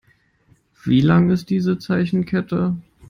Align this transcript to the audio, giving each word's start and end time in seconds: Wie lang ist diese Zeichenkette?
Wie 0.83 1.01
lang 1.01 1.29
ist 1.29 1.51
diese 1.51 1.77
Zeichenkette? 1.77 2.75